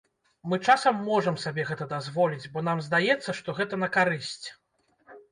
Мы 0.51 0.57
часам 0.67 0.95
можам 1.09 1.35
сабе 1.43 1.65
гэта 1.71 1.85
дазволіць, 1.91 2.49
бо 2.55 2.63
нам 2.69 2.81
здаецца, 2.87 3.35
што 3.41 3.55
гэта 3.59 3.79
на 3.83 3.89
карысць. 3.99 4.47